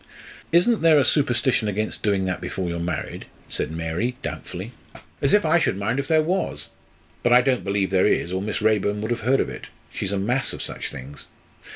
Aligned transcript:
"Isn't 0.51 0.81
there 0.81 0.97
a 0.97 1.05
superstition 1.05 1.67
against 1.67 2.01
doing 2.01 2.25
that 2.25 2.41
before 2.41 2.67
you're 2.67 2.79
married?" 2.79 3.27
said 3.47 3.71
Mary, 3.71 4.15
doubtfully. 4.23 4.71
"As 5.21 5.31
if 5.31 5.45
I 5.45 5.59
should 5.59 5.77
mind 5.77 5.99
if 5.99 6.07
there 6.07 6.23
was! 6.23 6.69
But 7.21 7.33
I 7.33 7.41
don't 7.41 7.63
believe 7.63 7.91
there 7.91 8.07
is, 8.07 8.33
or 8.33 8.41
Miss 8.41 8.63
Raeburn 8.63 8.99
would 9.01 9.11
have 9.11 9.21
heard 9.21 9.39
of 9.39 9.49
it. 9.51 9.67
She's 9.93 10.11
a 10.11 10.17
mass 10.17 10.53
of 10.53 10.61
such 10.63 10.89
things. 10.89 11.27